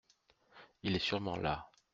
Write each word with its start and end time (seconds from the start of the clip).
Il 0.81 0.95
est 0.95 0.97
sûrement 0.97 1.37
là. 1.37 1.69